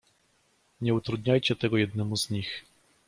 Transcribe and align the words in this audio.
"Nie 0.81 0.93
utrudniajcie 0.93 1.55
tego 1.55 1.77
jednemu 1.77 2.17
z 2.17 2.29
nich." 2.29 2.65